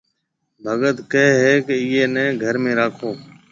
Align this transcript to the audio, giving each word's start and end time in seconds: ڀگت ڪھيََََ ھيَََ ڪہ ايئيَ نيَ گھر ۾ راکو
ڀگت 0.63 0.97
ڪھيََََ 1.11 1.25
ھيَََ 1.41 1.53
ڪہ 1.67 1.73
ايئيَ 1.83 2.03
نيَ 2.13 2.25
گھر 2.43 2.55
۾ 2.63 2.71
راکو 2.79 3.09